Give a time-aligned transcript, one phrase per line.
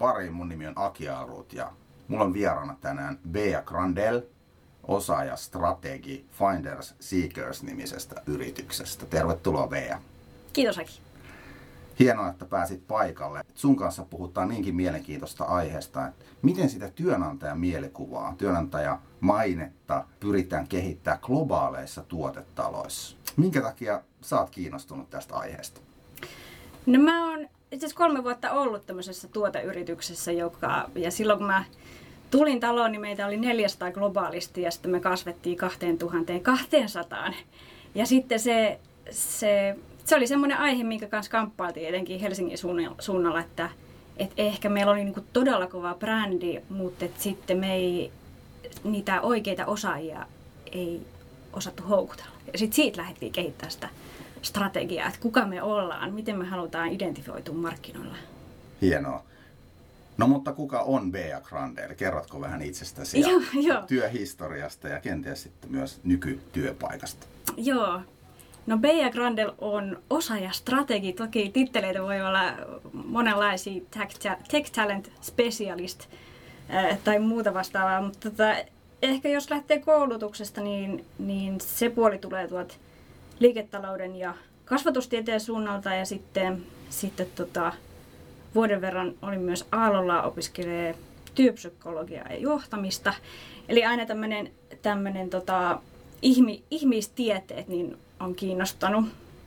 [0.00, 0.32] Pariin.
[0.32, 1.72] Mun nimi on Aki Arut ja
[2.08, 4.22] mulla on vieraana tänään Bea Grandel,
[4.88, 9.06] osaaja strategi Finders Seekers nimisestä yrityksestä.
[9.06, 9.98] Tervetuloa Bea.
[10.52, 11.00] Kiitos Aki.
[11.98, 13.44] Hienoa, että pääsit paikalle.
[13.54, 21.18] Sun kanssa puhutaan niinkin mielenkiintoista aiheesta, että miten sitä työnantajan mielikuvaa, työnantaja mainetta pyritään kehittää
[21.22, 23.16] globaaleissa tuotetaloissa.
[23.36, 25.80] Minkä takia sä oot kiinnostunut tästä aiheesta?
[26.86, 31.64] No mä oon itse asiassa kolme vuotta ollut tämmöisessä tuoteyrityksessä, joka, ja silloin kun mä
[32.30, 37.32] tulin taloon, niin meitä oli 400 globaalisti ja sitten me kasvettiin 2200.
[37.94, 38.78] Ja sitten se,
[39.10, 42.58] se, se oli semmoinen aihe, minkä kanssa kamppailtiin etenkin Helsingin
[42.98, 43.70] suunnalla, että
[44.16, 48.12] et ehkä meillä oli niinku todella kova brändi, mutta et sitten me ei,
[48.84, 50.26] niitä oikeita osaajia
[50.72, 51.00] ei
[51.52, 52.30] osattu houkutella.
[52.52, 53.88] Ja sitten siitä lähdettiin kehittämään sitä
[54.42, 58.16] strategiaa, että kuka me ollaan, miten me halutaan identifioitua markkinoilla.
[58.82, 59.22] Hienoa.
[60.18, 61.94] No mutta kuka on Bea Grandel?
[61.94, 63.82] Kerrotko vähän itsestäsi ja joo, joo.
[63.86, 67.26] työhistoriasta ja kenties sitten myös nykytyöpaikasta?
[67.56, 68.00] Joo.
[68.66, 71.12] No Bea Grandel on osaaja strategi.
[71.12, 72.42] Toki titteleitä voi olla
[72.92, 73.82] monenlaisia
[74.50, 76.00] tech talent specialist
[76.74, 78.54] äh, tai muuta vastaavaa, mutta tota,
[79.02, 82.74] ehkä jos lähtee koulutuksesta, niin, niin se puoli tulee tuolta
[83.40, 87.72] liiketalouden ja kasvatustieteen suunnalta ja sitten, sitten tota,
[88.54, 90.94] vuoden verran olin myös Aallolla opiskelee
[91.34, 93.14] työpsykologiaa ja johtamista.
[93.68, 94.50] Eli aina tämmöinen
[94.82, 95.80] tämmönen, tota,
[96.22, 99.04] ihmi, ihmistieteet niin on kiinnostanut.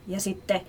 [0.07, 0.61] Ja sitten,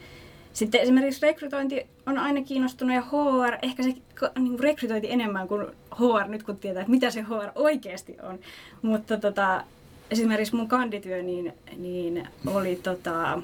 [0.52, 3.94] sitten esimerkiksi rekrytointi on aina kiinnostunut ja HR, ehkä se
[4.38, 8.38] niin rekrytointi enemmän kuin HR nyt kun tietää, että mitä se HR oikeasti on.
[8.82, 9.64] Mutta tota,
[10.10, 13.42] esimerkiksi mun kandityö niin, niin oli tota,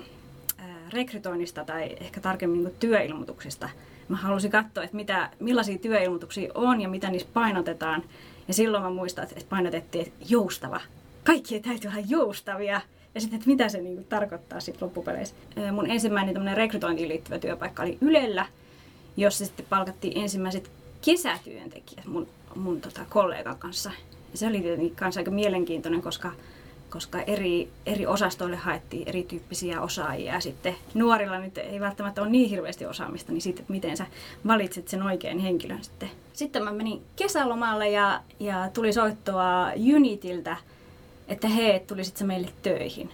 [0.92, 3.68] rekrytoinnista tai ehkä tarkemmin niin työilmoituksista.
[4.08, 8.02] Mä halusin katsoa, että mitä, millaisia työilmoituksia on ja mitä niissä painotetaan.
[8.48, 10.80] Ja silloin mä muistan, että painotettiin, että joustava.
[11.24, 12.80] Kaikki täytyy olla joustavia.
[13.14, 15.34] Ja sitten, että mitä se niin kuin, tarkoittaa sitten loppupeleissä.
[15.72, 18.46] Mun ensimmäinen rekrytointiin liittyvä työpaikka oli Ylellä,
[19.16, 20.70] jossa sitten palkattiin ensimmäiset
[21.04, 23.90] kesätyöntekijät mun, mun tota, kollegan kanssa.
[24.34, 26.32] Se oli tietenkin kanssa aika mielenkiintoinen, koska,
[26.90, 30.34] koska eri, eri osastoille haettiin erityyppisiä osaajia.
[30.34, 34.06] Ja sitten nuorilla nyt ei välttämättä ole niin hirveästi osaamista, niin sitten miten sä
[34.46, 36.10] valitset sen oikean henkilön sitten.
[36.32, 40.56] Sitten mä menin kesälomalle ja, ja tuli soittoa Unitiltä,
[41.28, 43.10] että hei, tulisit sä meille töihin.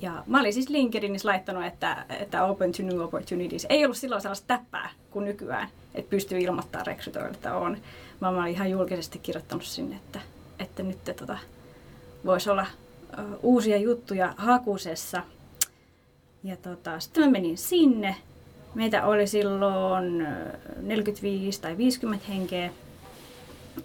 [0.00, 4.22] Ja mä olin siis LinkedInissä laittanut, että, että Open to New Opportunities ei ollut silloin
[4.22, 7.76] sellaista täppää kuin nykyään, että pystyy ilmoittaa rekrytoille, että on.
[8.20, 10.20] Mä olin ihan julkisesti kirjoittanut sinne, että,
[10.58, 11.38] että nyt tota,
[12.24, 12.66] voisi olla
[13.18, 15.22] uh, uusia juttuja hakusessa.
[16.44, 18.16] Ja tota, sitten mä menin sinne.
[18.74, 20.26] Meitä oli silloin
[20.82, 22.70] 45 tai 50 henkeä.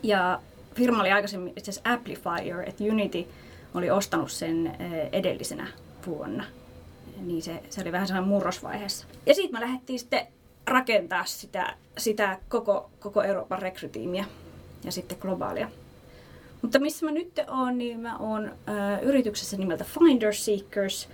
[0.04, 0.40] Ja
[0.76, 3.26] firma oli aikaisemmin itse asiassa Amplifier, että Unity
[3.74, 4.78] oli ostanut sen
[5.12, 5.68] edellisenä
[6.08, 6.44] vuonna.
[7.22, 9.08] Niin se, se oli vähän sellainen murrosvaiheessa.
[9.26, 10.28] Ja sitten me lähdettiin sitten
[10.68, 14.26] rakentaa sitä, sitä koko, koko Euroopan rekrytiimiä
[14.84, 15.72] ja sitten globaalia.
[16.62, 21.10] Mutta missä mä nyt oon, niin mä oon äh, yrityksessä nimeltä Finder Seekers.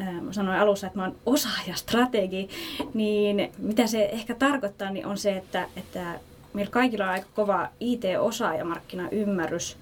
[0.00, 2.48] Äh, mä sanoin alussa, että mä oon osaajastrategi.
[2.94, 6.20] Niin mitä se ehkä tarkoittaa, niin on se, että, että
[6.52, 9.76] meillä kaikilla on aika kova IT-osaajamarkkinaymmärrys.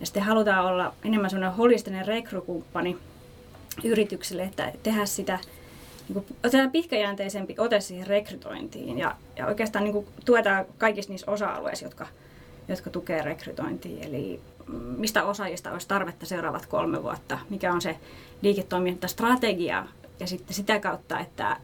[0.00, 2.96] Ja sitten halutaan olla enemmän semmoinen holistinen rekrykumppani
[3.84, 5.38] yrityksille, että tehdä sitä
[6.08, 11.86] niin kuin, pitkäjänteisempi ote siihen rekrytointiin ja, ja oikeastaan niin kuin, tuetaan kaikissa niissä osa-alueissa,
[11.86, 12.06] jotka,
[12.68, 14.02] jotka tukee rekrytointiin.
[14.04, 14.40] Eli
[14.96, 17.96] mistä osaajista olisi tarvetta seuraavat kolme vuotta, mikä on se
[18.42, 19.86] liiketoimintastrategia
[20.20, 21.56] ja sitten sitä kautta, että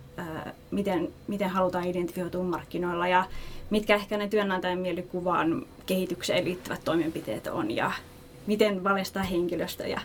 [0.70, 3.24] miten, miten halutaan identifioitua markkinoilla ja
[3.70, 7.92] mitkä ehkä ne työnantajan mielikuvan kehitykseen liittyvät toimenpiteet on ja
[8.46, 10.00] miten valistaa henkilöstö ja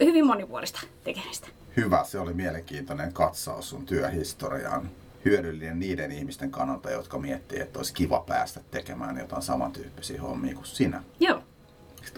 [0.00, 1.48] hyvin monipuolista tekemistä.
[1.76, 4.90] Hyvä, se oli mielenkiintoinen katsaus sun työhistoriaan.
[5.24, 10.66] Hyödyllinen niiden ihmisten kannalta, jotka miettii, että olisi kiva päästä tekemään jotain samantyyppisiä hommia kuin
[10.66, 11.02] sinä.
[11.20, 11.42] Joo.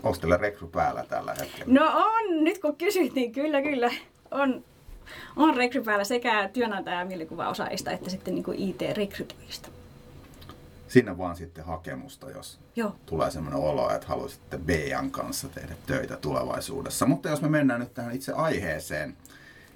[0.03, 1.75] Onko teillä rekry päällä tällä hetkellä?
[1.75, 3.91] No on, nyt kun kysyt, niin kyllä, kyllä.
[4.31, 4.65] On,
[5.37, 9.69] on rekry päällä sekä työnantaja- mielikuvaosaajista että sitten niin IT-rekrytoijista
[10.93, 12.97] sinne vaan sitten hakemusta, jos Joo.
[13.07, 17.07] tulee semmoinen olo, että haluaisitte BN kanssa tehdä töitä tulevaisuudessa.
[17.07, 19.17] Mutta jos me mennään nyt tähän itse aiheeseen,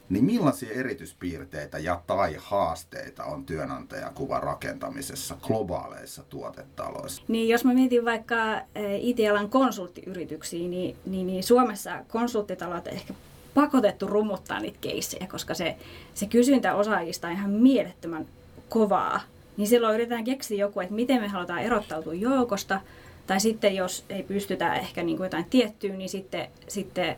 [0.08, 7.22] niin millaisia erityispiirteitä ja tai haasteita on työnantajakuvan rakentamisessa globaaleissa tuotetaloissa?
[7.28, 8.60] Niin jos mä mietin vaikka
[9.00, 13.14] IT-alan konsulttiyrityksiä, niin, niin, niin Suomessa konsulttitalot ehkä
[13.54, 15.76] pakotettu rummuttaa niitä keissejä, koska se,
[16.14, 18.26] se kysyntä osaajista on ihan mielettömän
[18.68, 19.20] kovaa
[19.56, 22.80] niin silloin yritetään keksiä joku, että miten me halutaan erottautua joukosta,
[23.26, 27.16] tai sitten jos ei pystytä ehkä niin kuin jotain tiettyä, niin sitten, sitten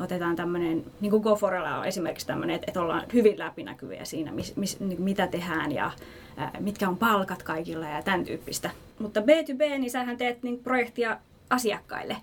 [0.00, 4.56] otetaan tämmöinen, niin kuin Goforella on esimerkiksi tämmöinen, että, että ollaan hyvin läpinäkyviä siinä, mis,
[4.56, 5.90] mis, niin mitä tehdään ja
[6.36, 8.70] ää, mitkä on palkat kaikilla ja tämän tyyppistä.
[8.98, 11.18] Mutta B2B, niin sähän teet niin projektia
[11.50, 12.16] asiakkaille.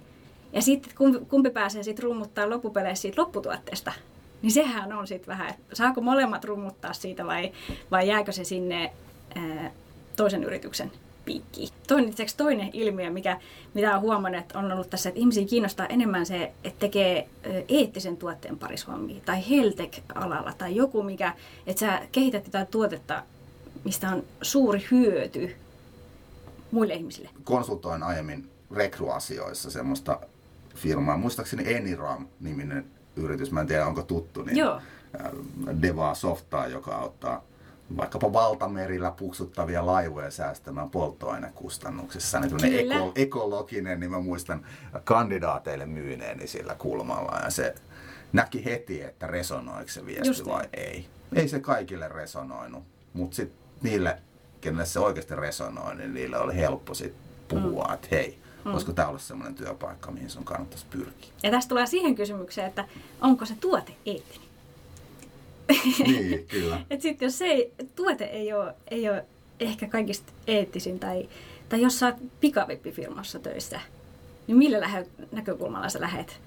[0.54, 3.92] Ja sitten kumpi, kumpi pääsee sitten rummuttaa loppupeleissä siitä lopputuotteesta,
[4.42, 7.52] niin sehän on sitten vähän, että saako molemmat rummuttaa siitä vai,
[7.92, 8.92] vai jääkö se sinne
[9.36, 9.72] ää,
[10.16, 10.92] toisen yrityksen
[11.28, 11.70] piikkiin.
[11.88, 13.40] Toinen, toinen ilmiö, mikä,
[13.74, 17.28] mitä on huomannut, että on ollut tässä, että ihmisiä kiinnostaa enemmän se, että tekee
[17.70, 21.34] eettisen tuotteen parissa hommia, tai heltek-alalla, tai joku, mikä,
[21.68, 23.24] että sä kehität jotain tuotetta,
[23.84, 25.56] mistä on suuri hyöty
[26.72, 27.30] muille ihmisille.
[27.44, 30.20] Konsultoin aiemmin rekruasioissa semmoista
[30.76, 32.86] firmaa, muistaakseni Eniram-niminen
[33.16, 34.82] yritys, mä en tiedä onko tuttu, niin Joo.
[35.82, 37.44] Devaa Softaa, joka auttaa
[37.98, 42.40] vaikkapa valtamerillä puksuttavia laivoja säästämään polttoainekustannuksissa.
[42.40, 44.66] Niin eko, ekologinen, niin mä muistan
[45.04, 47.40] kandidaateille myyneeni sillä kulmalla.
[47.44, 47.76] Ja se
[48.34, 50.70] näki heti, että resonoiko se viesti Just vai niin.
[50.74, 51.06] ei.
[51.36, 54.22] Ei se kaikille resonoinut, mutta sitten niille,
[54.62, 57.14] kenelle se oikeasti resonoi, niin niille oli helppo sit
[57.48, 57.94] puhua, mm.
[57.94, 58.72] että hei, mm.
[58.72, 61.30] voisiko tämä olla sellainen työpaikka, mihin sun kannattaisi pyrkiä.
[61.44, 62.86] Ja tästä tulee siihen kysymykseen, että
[63.22, 64.47] onko se tuote eettinen?
[66.08, 66.82] niin, kyllä.
[66.90, 69.26] Et sit jos se tuote ei ole, ei ole
[69.60, 71.30] ehkä kaikista eettisin tai,
[71.70, 73.82] tai jos sä oot pikavippifirmassa töissä,
[74.48, 76.40] niin millä lähe, näkökulmalla sä lähet,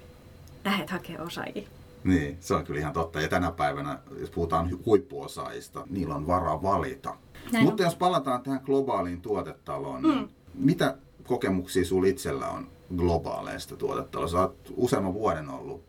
[0.65, 1.67] lähet hakemaan osaajia?
[2.03, 3.21] Niin, se on kyllä ihan totta.
[3.21, 7.15] Ja tänä päivänä, jos puhutaan huippuosaajista, niillä on varaa valita.
[7.51, 7.87] Näin Mutta on.
[7.87, 10.27] jos palataan tähän globaaliin tuotetaloon, niin mm.
[10.53, 14.39] mitä kokemuksia sulla itsellä on globaaleista tuotetaloista?
[14.39, 15.83] Oot useamman vuoden ollut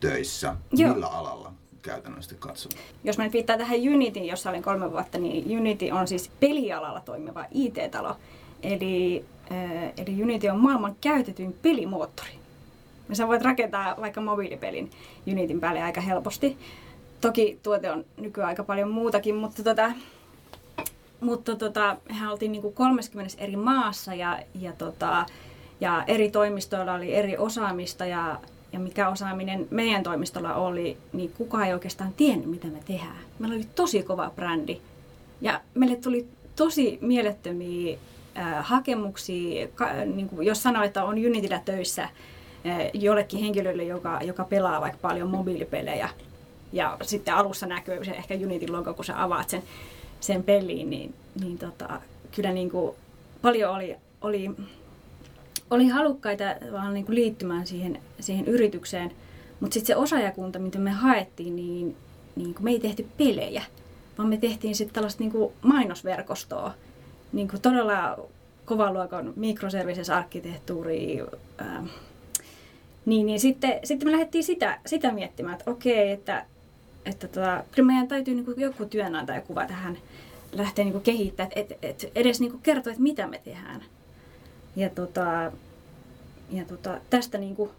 [0.00, 0.56] töissä.
[0.72, 0.92] Joo.
[0.92, 1.52] Millä alalla?
[1.82, 2.76] Käytännössä katsoen.
[3.04, 7.00] Jos mä nyt viittaan tähän Unityin, jossa olin kolme vuotta, niin Unity on siis pelialalla
[7.00, 8.16] toimiva IT-talo.
[8.62, 12.30] Eli, äh, eli Unity on maailman käytetyin pelimoottori.
[13.08, 14.90] Ja sä voit rakentaa vaikka mobiilipelin
[15.26, 16.58] Unityn päälle aika helposti.
[17.20, 19.92] Toki tuote on nykyään aika paljon muutakin, mutta tota,
[21.20, 25.26] mutta tota, mehän oltiin niin kuin 30 eri maassa ja, ja, tota,
[25.80, 28.40] ja eri toimistoilla oli eri osaamista ja,
[28.72, 33.18] ja mikä osaaminen meidän toimistolla oli, niin kukaan ei oikeastaan tiennyt, mitä me tehdään.
[33.38, 34.80] Meillä oli tosi kova brändi
[35.40, 37.98] ja meille tuli tosi mielettömiä
[38.38, 39.68] äh, hakemuksia.
[39.74, 42.10] Ka, niin kuin jos sanoo, että on Unityllä töissä äh,
[42.94, 46.08] jollekin henkilölle, joka, joka pelaa vaikka paljon mobiilipelejä,
[46.72, 49.62] ja sitten alussa näkyy se ehkä Unityn logo, kun sä avaat sen,
[50.20, 52.00] sen peliin, niin, niin tota,
[52.36, 52.96] kyllä niin kuin
[53.42, 54.50] paljon oli, oli
[55.72, 59.12] oli halukkaita vaan niin kuin liittymään siihen, siihen yritykseen,
[59.60, 61.96] mutta sitten se osaajakunta, mitä me haettiin, niin,
[62.36, 63.62] niin kuin me ei tehty pelejä,
[64.18, 66.74] vaan me tehtiin sitten tällaista niin kuin mainosverkostoa,
[67.32, 68.18] niin kuin todella
[68.64, 71.20] kovan luokan mikroservices-arkkitehtuuri.
[71.60, 71.86] Ähm,
[73.06, 76.46] niin, niin sitten, sitten me lähdettiin sitä, sitä miettimään, että okei, että,
[77.06, 79.98] että tota, kyllä meidän täytyy niin joku työnantajakuva tähän
[80.52, 83.84] lähteä niin kehittämään, että et, et edes niin kertoa, että mitä me tehdään.
[84.76, 85.52] Ja, tota,
[86.50, 87.70] ja tota, tästä, niin kuin,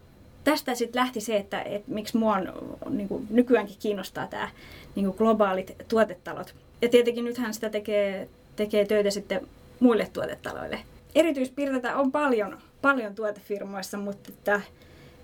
[0.43, 4.49] tästä sitten lähti se, että et, miksi mua on, niin kuin, nykyäänkin kiinnostaa tämä
[4.95, 6.55] niin kuin globaalit tuotetalot.
[6.81, 9.47] Ja tietenkin nythän sitä tekee, tekee töitä sitten
[9.79, 10.79] muille tuotetaloille.
[11.15, 14.61] Erityispiirteitä on paljon, paljon tuotefirmoissa, mutta että,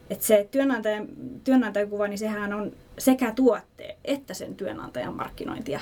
[0.10, 1.08] että se työnantajan,
[1.44, 5.80] työnantajakuva, niin sehän on sekä tuotte että sen työnantajan markkinointia.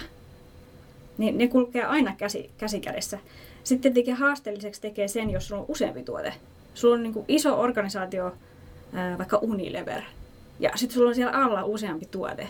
[1.18, 3.20] Niin ne kulkee aina käsi, käsi kädessä.
[3.64, 6.34] Sitten tietenkin haasteelliseksi tekee sen, jos sulla on useampi tuote.
[6.74, 8.36] Sulla on niin kuin iso organisaatio,
[9.18, 10.02] vaikka Unilever,
[10.60, 12.48] ja sitten sulla on siellä alla useampi tuote.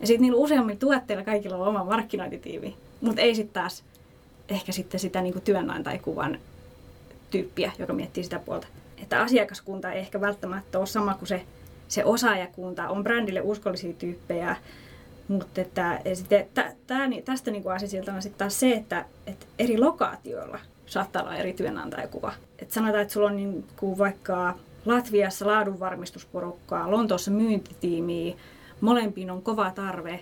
[0.00, 3.84] Ja sitten niillä useammilla tuotteilla kaikilla on oma markkinointitiimi, mutta ei sitten taas
[4.48, 6.38] ehkä sitten sitä niin työnantajikuvan
[7.30, 8.66] tyyppiä, joka miettii sitä puolta.
[9.02, 11.42] Että asiakaskunta ei ehkä välttämättä ole sama kuin se,
[11.88, 12.88] se osaajakunta.
[12.88, 14.56] On brändille uskollisia tyyppejä,
[15.28, 20.58] mutta että, sitten, tä, tää, tästä niin asiasiltana sitten taas se, että, että eri lokaatioilla
[20.86, 22.32] saattaa olla eri työnantajakuva.
[22.58, 24.54] Et sanotaan, että sulla on niin kuin vaikka
[24.86, 28.34] Latviassa laadunvarmistusporukkaa, Lontoossa myyntitiimiä,
[28.80, 30.20] molempiin on kova tarve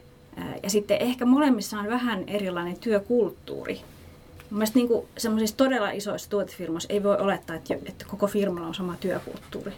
[0.63, 3.81] ja sitten ehkä molemmissa on vähän erilainen työkulttuuri.
[4.51, 8.97] Mielestäni niin semmoisissa todella isoissa tuotefirmoissa ei voi olettaa, että, että koko firmalla on sama
[9.01, 9.73] työkulttuuri.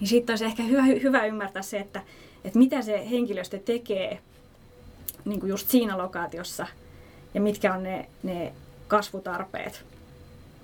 [0.00, 2.02] Niin siitä olisi ehkä hyvä, hyvä ymmärtää se, että,
[2.44, 4.18] että mitä se henkilöstö tekee
[5.24, 6.66] niin kuin just siinä lokaatiossa
[7.34, 8.52] ja mitkä on ne, ne
[8.88, 9.84] kasvutarpeet,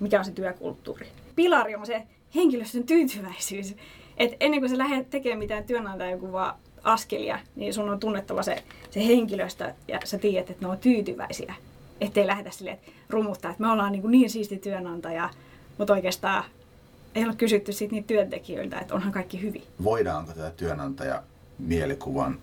[0.01, 1.07] mikä on se työkulttuuri.
[1.37, 2.03] Pilari on se
[2.35, 3.75] henkilöstön tyytyväisyys.
[4.17, 9.07] Et ennen kuin sä lähdet tekemään mitään työnantajakuvaa askelia, niin sun on tunnettava se, se
[9.07, 11.55] henkilöstö ja sä tiedät, että ne on tyytyväisiä.
[12.01, 15.31] Ettei lähdetä silleen, että rumuttaa, että me ollaan niin, niin siisti työnantaja,
[15.79, 16.45] mutta oikeastaan
[17.15, 19.63] ei ole kysytty siitä niitä työntekijöiltä, että onhan kaikki hyvin.
[19.85, 21.23] Voidaanko tätä työnantaja
[21.59, 22.39] mielikuvan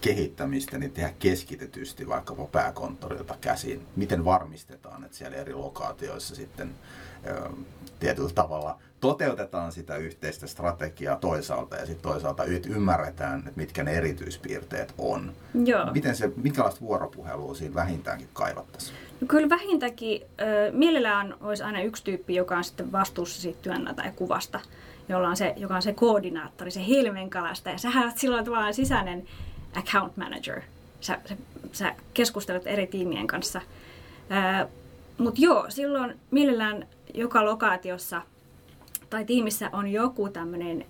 [0.00, 3.86] kehittämistä niin tehdä keskitetysti vaikkapa pääkonttorilta käsin?
[3.96, 6.74] Miten varmistetaan, että siellä eri lokaatioissa sitten
[7.26, 7.50] ö,
[8.00, 14.94] tietyllä tavalla toteutetaan sitä yhteistä strategiaa toisaalta ja sitten toisaalta ymmärretään, että mitkä ne erityispiirteet
[14.98, 15.32] on.
[15.64, 15.92] Joo.
[15.92, 18.98] Miten se, minkälaista vuoropuhelua siinä vähintäänkin kaivattaisiin?
[19.20, 24.60] No kyllä vähintäänkin äh, mielellään olisi aina yksi tyyppi, joka on sitten vastuussa siitä työnantajakuvasta,
[25.08, 27.70] jolla on se, joka on se koordinaattori, se hilmenkalasta.
[27.70, 29.26] Ja sähän olet silloin tavallaan sisäinen
[29.74, 30.60] account manager.
[31.00, 31.36] Sä, sä,
[31.72, 33.60] sä keskustelet eri tiimien kanssa.
[35.18, 38.22] Mutta joo, silloin mielellään joka lokaatiossa
[39.10, 40.86] tai tiimissä on joku tämmöinen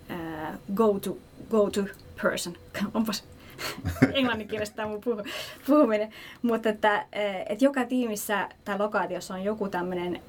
[0.74, 1.16] go-to,
[1.50, 1.84] go-to
[2.22, 2.56] person.
[2.94, 3.24] Onpas
[4.14, 5.22] englanninkielistä tämä mun puhu,
[5.66, 6.12] puhuminen.
[6.42, 7.06] Mutta että,
[7.48, 10.22] että joka tiimissä tai lokaatiossa on joku tämmöinen,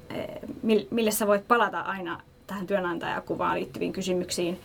[0.90, 4.60] mille sä voit palata aina tähän työnantajakuvaan liittyviin kysymyksiin.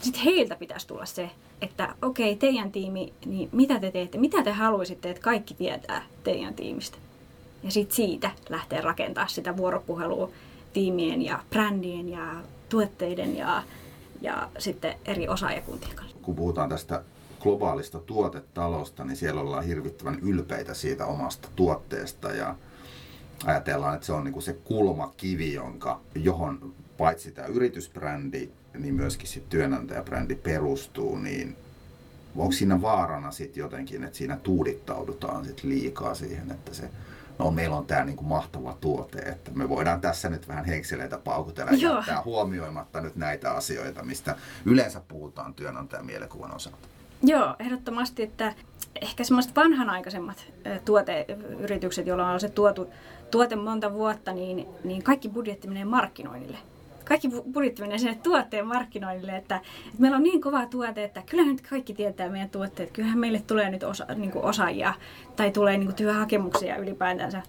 [0.00, 1.30] Sitten heiltä pitäisi tulla se,
[1.60, 6.02] että okei, okay, teidän tiimi, niin mitä te teette, mitä te haluaisitte, että kaikki tietää
[6.24, 6.98] teidän tiimistä.
[7.62, 10.30] Ja sitten siitä lähtee rakentaa sitä vuoropuhelua
[10.72, 12.34] tiimien ja brändien ja
[12.68, 13.62] tuotteiden ja,
[14.20, 16.16] ja sitten eri osaajakuntien kanssa.
[16.22, 17.02] Kun puhutaan tästä
[17.40, 22.54] globaalista tuotetalosta, niin siellä ollaan hirvittävän ylpeitä siitä omasta tuotteesta ja
[23.44, 29.48] ajatellaan, että se on niin se kulmakivi, jonka, johon paitsi tämä yritysbrändi, niin myöskin sit
[29.48, 31.56] työnantajabrändi perustuu, niin
[32.36, 36.90] onko siinä vaarana sitten jotenkin, että siinä tuudittaudutaan sit liikaa siihen, että se
[37.38, 41.72] no meillä on tämä niinku mahtava tuote, että me voidaan tässä nyt vähän henkseleitä paukutella
[41.72, 46.88] ja jättää huomioimatta nyt näitä asioita, mistä yleensä puhutaan työnantajan mielikuvan osalta.
[47.22, 48.54] Joo, ehdottomasti, että
[49.02, 50.52] ehkä semmoiset vanhanaikaisemmat
[50.84, 52.90] tuoteyritykset, joilla on se tuotu,
[53.30, 56.58] tuote monta vuotta, niin, niin kaikki budjetti menee markkinoinnille
[57.10, 61.44] kaikki budjetti menee sinne tuotteen markkinoinnille, että, että meillä on niin kova tuote, että kyllä
[61.44, 62.90] nyt kaikki tietää meidän tuotteet.
[62.90, 64.94] Kyllähän meille tulee nyt osa, niin kuin osaajia
[65.36, 67.42] tai tulee niin kuin työhakemuksia ylipäätänsä.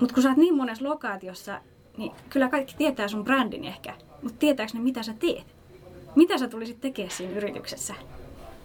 [0.00, 1.60] Mutta kun sä oot niin monessa lokaatiossa,
[1.96, 3.94] niin kyllä kaikki tietää sun brändin ehkä.
[4.22, 5.46] Mutta tietääkö ne, mitä sä teet?
[6.16, 7.94] Mitä sä tulisit tekemään siinä yrityksessä?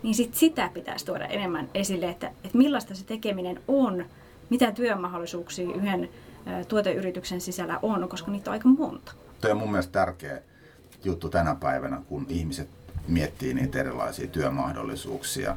[0.04, 4.06] Niin sit sitä pitäisi tuoda enemmän esille, että, että millaista se tekeminen on,
[4.50, 6.10] mitä työmahdollisuuksia yhden
[6.68, 9.12] tuoteyrityksen sisällä on, koska niitä on aika monta.
[9.46, 10.42] Tuo on mun mielestä tärkeä
[11.04, 12.70] juttu tänä päivänä, kun ihmiset
[13.08, 15.56] miettii niitä erilaisia työmahdollisuuksia,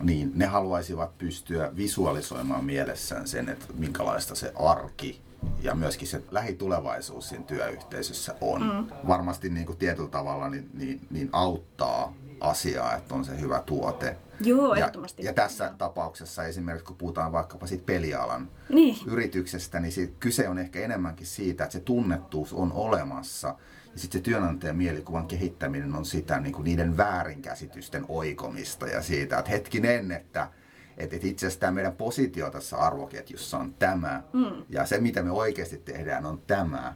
[0.00, 5.20] niin ne haluaisivat pystyä visualisoimaan mielessään sen, että minkälaista se arki
[5.62, 8.62] ja myöskin se lähitulevaisuus siinä työyhteisössä on.
[8.62, 9.08] Mm.
[9.08, 14.16] Varmasti niin kuin tietyllä tavalla niin, niin, niin auttaa asiaa, että on se hyvä tuote.
[14.40, 15.74] Joo, ja, ja tässä Joo.
[15.78, 18.96] tapauksessa esimerkiksi, kun puhutaan vaikkapa siitä pelialan niin.
[19.06, 23.48] yrityksestä, niin siitä, kyse on ehkä enemmänkin siitä, että se tunnettuus on olemassa.
[23.92, 29.38] Ja sitten se työnantajan mielikuvan kehittäminen on sitä niin kuin niiden väärinkäsitysten oikomista ja siitä,
[29.38, 30.48] että hetkinen, että
[30.96, 34.64] että itse asiassa tämä meidän positio tässä arvoketjussa on tämä, mm.
[34.68, 36.94] ja se mitä me oikeasti tehdään on tämä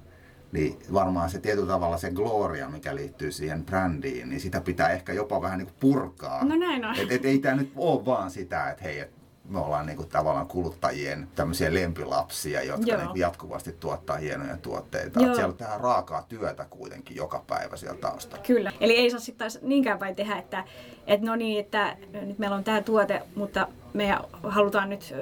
[0.56, 5.12] niin varmaan se tietyllä tavalla se gloria, mikä liittyy siihen brändiin, niin sitä pitää ehkä
[5.12, 6.44] jopa vähän niin kuin purkaa.
[6.44, 6.96] No näin on.
[6.98, 9.10] Et, et ei tämä nyt ole vaan sitä, että hei, et
[9.48, 15.22] me ollaan niin kuin tavallaan kuluttajien tämmöisiä lempilapsia, jotka niin kuin jatkuvasti tuottaa hienoja tuotteita.
[15.22, 15.34] Joo.
[15.34, 18.44] Siellä on tähän raakaa työtä kuitenkin joka päivä siellä taustalla.
[18.46, 18.72] Kyllä.
[18.80, 20.64] Eli ei saa sitten taas niinkään päin tehdä, että,
[21.06, 25.14] että no niin, että nyt meillä on tämä tuote, mutta me halutaan nyt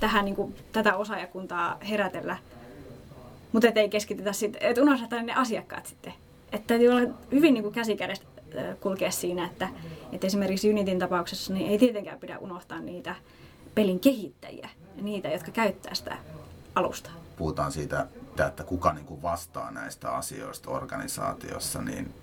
[0.00, 2.36] tähän niin kuin, tätä osaajakuntaa herätellä–
[3.54, 6.12] mutta ei keskitytä sitten, että unohdetaan ne asiakkaat sitten.
[6.52, 8.24] Että täytyy olla hyvin niin kuin käsikädessä
[8.80, 9.68] kulkea siinä, että,
[10.12, 13.14] että esimerkiksi Unitin tapauksessa niin ei tietenkään pidä unohtaa niitä
[13.74, 14.68] pelin kehittäjiä
[15.02, 16.16] niitä, jotka käyttää sitä
[16.74, 17.10] alusta.
[17.36, 18.06] Puhutaan siitä,
[18.48, 22.14] että kuka niin kuin vastaa näistä asioista organisaatiossa, niin,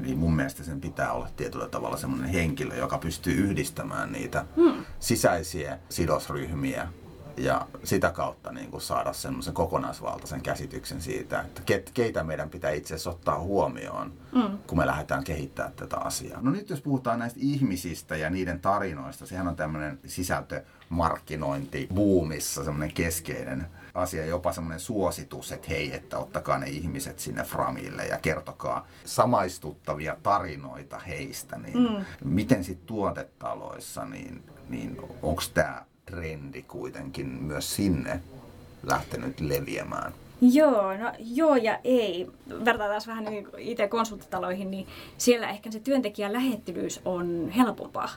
[0.00, 4.84] niin mun mielestä sen pitää olla tietyllä tavalla semmoinen henkilö, joka pystyy yhdistämään niitä hmm.
[5.00, 6.88] sisäisiä sidosryhmiä
[7.36, 12.70] ja sitä kautta niin kuin saada semmoisen kokonaisvaltaisen käsityksen siitä, että ket, keitä meidän pitää
[12.70, 14.58] itse asiassa ottaa huomioon, mm.
[14.66, 16.40] kun me lähdetään kehittämään tätä asiaa.
[16.40, 22.94] No nyt jos puhutaan näistä ihmisistä ja niiden tarinoista, sehän on tämmöinen sisältömarkkinointi buumissa semmoinen
[22.94, 28.86] keskeinen asia, jopa semmoinen suositus, että hei, että ottakaa ne ihmiset sinne Framille ja kertokaa
[29.04, 31.58] samaistuttavia tarinoita heistä.
[31.58, 32.04] Niin mm.
[32.24, 38.20] Miten sitten tuotetaloissa, niin, niin onko tämä trendi kuitenkin myös sinne
[38.82, 40.12] lähtenyt leviämään?
[40.40, 42.30] Joo, no joo ja ei.
[42.64, 44.86] Vertaa taas vähän niin IT-konsulttitaloihin, niin
[45.18, 48.08] siellä ehkä se työntekijän lähettelyys on helpompaa.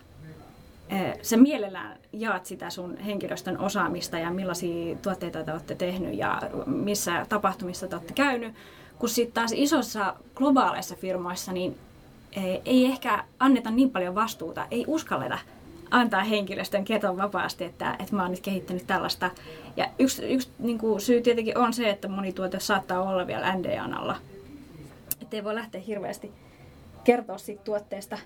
[1.22, 7.26] sä mielellään jaat sitä sun henkilöstön osaamista ja millaisia tuotteita te olette tehnyt ja missä
[7.30, 8.54] tapahtumissa te olette käynyt,
[9.00, 11.78] kun sitten taas isossa globaaleissa firmoissa niin
[12.66, 15.40] ei ehkä anneta niin paljon vastuuta, ei uskalleta
[15.92, 19.32] antaa henkilöstön keton vapaasti, että, että mä oon nyt kehittänyt tällaista.
[19.78, 23.56] Ja yksi, yksi niin kuin syy tietenkin on se, että moni tuote saattaa olla vielä
[23.56, 24.16] NDAn alla.
[25.22, 26.32] Että ei voi lähteä hirveästi
[27.04, 28.18] kertoa siitä tuotteesta.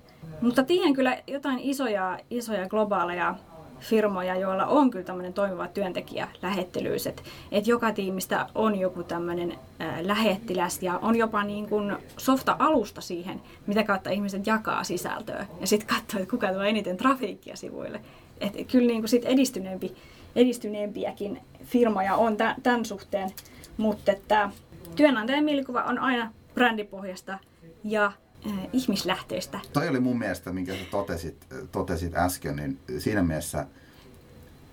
[0.42, 3.36] Mutta tiedän kyllä jotain isoja, isoja globaaleja
[3.82, 7.22] firmoja, joilla on kyllä tämmöinen toimiva työntekijälähettelyys, että
[7.52, 9.56] et joka tiimistä on joku tämmöinen
[10.02, 15.88] lähettiläs ja on jopa niin kuin softa-alusta siihen, mitä kautta ihmiset jakaa sisältöä ja sitten
[15.88, 18.02] katsoo, että kuka tuo eniten trafiikkia sivuille.
[18.40, 19.96] Et kyllä niin kuin sit edistyneempi,
[20.36, 23.30] edistyneempiäkin firmoja on tämän suhteen,
[23.78, 24.50] mutta että
[24.96, 27.40] työnantajan mielikuva on aina brändipohjasta
[27.84, 28.12] ja
[28.48, 29.60] äh, ihmislähteistä.
[29.74, 33.66] Toi oli mun mielestä, minkä sä totesit, totesit äsken, niin siinä mielessä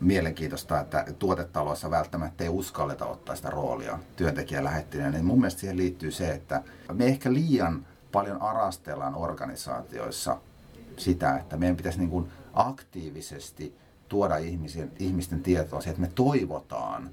[0.01, 5.13] mielenkiintoista, että tuotetaloissa välttämättä ei uskalleta ottaa sitä roolia työntekijän lähettineen.
[5.13, 10.39] Niin mun mielestä siihen liittyy se, että me ehkä liian paljon arastellaan organisaatioissa
[10.97, 13.77] sitä, että meidän pitäisi niin kuin aktiivisesti
[14.09, 17.11] tuoda ihmisen, ihmisten tietoa siihen, että me toivotaan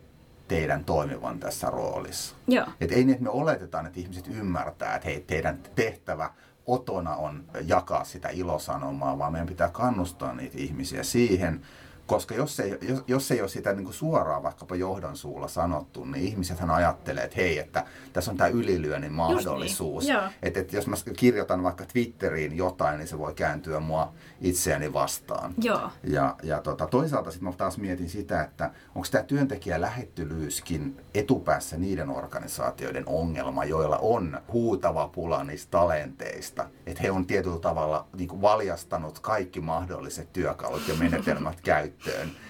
[0.48, 2.36] teidän toimivan tässä roolissa.
[2.48, 2.66] Joo.
[2.82, 6.30] Et ei niin, että me oletetaan, että ihmiset ymmärtää, että hei, teidän tehtävä
[6.66, 11.62] otona on jakaa sitä ilosanomaa, vaan meidän pitää kannustaa niitä ihmisiä siihen,
[12.06, 16.06] koska jos ei, jos, jos ei ole sitä niin kuin suoraan vaikkapa johdon suulla sanottu,
[16.06, 20.04] niin ihmisethän ajattelee, että hei, että tässä on tämä ylilyönnin mahdollisuus.
[20.04, 20.20] niin.
[20.42, 25.54] Että, että jos mä kirjoitan vaikka Twitteriin jotain, niin se voi kääntyä mua itseäni vastaan.
[25.58, 25.90] Joo.
[26.04, 31.78] Ja, ja tota, toisaalta sitten mä taas mietin sitä, että onko tämä työntekijä lähettylyyskin etupäässä
[31.78, 36.70] niiden organisaatioiden ongelma, joilla on huutava pula niistä talenteista.
[36.86, 41.95] Että he on tietyllä tavalla niin kuin valjastanut kaikki mahdolliset työkalut ja menetelmät käyttöön.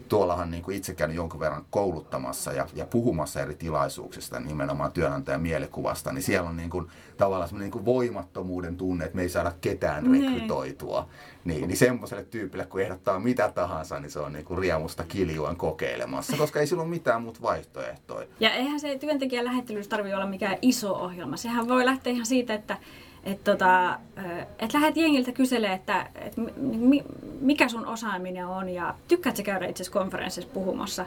[0.10, 5.42] Tuollahan niin kuin itse käynyt jonkun verran kouluttamassa ja, ja puhumassa eri tilaisuuksista nimenomaan työnantajan
[5.42, 9.30] mielikuvasta, niin siellä on niin kuin, tavallaan semmoinen niin kuin voimattomuuden tunne, että me ei
[9.30, 10.24] saada ketään Niin.
[10.34, 11.08] rekrytoitua.
[11.46, 15.56] Niin, niin semmoiselle tyypille, kun ehdottaa mitä tahansa, niin se on niin kuin riemusta kiljuan
[15.58, 18.28] kokeilemassa, koska ei sillä ole mitään muuta vaihtoehtoja.
[18.40, 21.38] Ja eihän se työntekijän lähettelys tarvitse olla mikään iso ohjelma.
[21.38, 22.78] Sehän voi lähteä ihan siitä, että
[23.26, 24.00] et tota,
[24.60, 27.04] et lähdet jengiltä kyselemään, että et mi,
[27.42, 31.06] mikä sun osaaminen on ja tykkäätkö käydä itse konferenssissa puhumassa.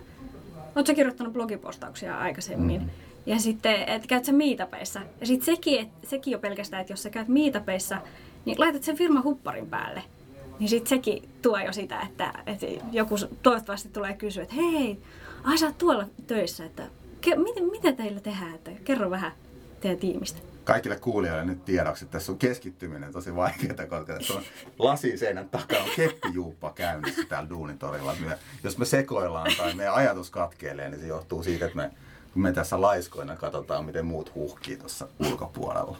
[0.77, 2.81] Oletko kirjoittanut blogipostauksia aikaisemmin?
[2.81, 2.91] Mm.
[3.27, 5.01] Ja sitten, että käyt sä meetupeissa.
[5.21, 7.99] Ja sitten sekin, et, sekin jo pelkästään, että jos sä käyt meetupeissa,
[8.45, 10.03] niin laitat sen firman hupparin päälle.
[10.59, 14.99] Niin sitten sekin tuo jo sitä, että, että joku toivottavasti tulee kysyä, että hei,
[15.45, 16.83] ai sä oot tuolla töissä, että
[17.21, 19.33] ke, mitä, mitä teillä tehdään, että kerro vähän
[19.81, 20.39] teidän tiimistä.
[20.69, 24.43] Kaikille kuulijoille nyt tiedoksi, että tässä on keskittyminen tosi vaikeaa, koska tässä on
[24.79, 28.15] lasiseinän takana on keppijuuppa käynnissä täällä Duunitorilla.
[28.27, 31.91] Me, jos me sekoillaan tai meidän ajatus katkeilee, niin se johtuu siitä, että me,
[32.33, 35.99] kun me tässä laiskoina katsotaan, miten muut huhkii tuossa ulkopuolella.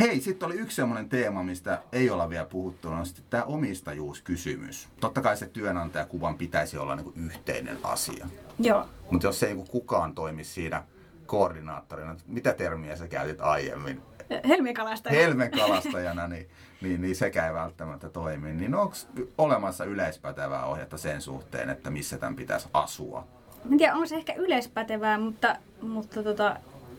[0.00, 4.88] Hei, sitten oli yksi semmoinen teema, mistä ei olla vielä puhuttu, on sitten tämä omistajuuskysymys.
[5.00, 8.26] Totta kai se työnantajakuvan pitäisi olla niinku yhteinen asia.
[8.58, 8.88] Joo.
[9.10, 10.84] Mutta jos ei niinku kukaan toimi siinä
[11.26, 14.02] koordinaattorina, mitä termiä sä käytit aiemmin?
[14.48, 15.20] Helmikalastajana.
[15.20, 16.48] Helmenkalastajana, niin,
[16.80, 18.52] niin, niin sekä ei välttämättä toimi.
[18.52, 18.94] Niin onko
[19.38, 23.26] olemassa yleispätevää ohjetta sen suhteen, että missä tämän pitäisi asua?
[23.72, 26.56] En tiedä, on se ehkä yleispätevää, mutta, mutta tota,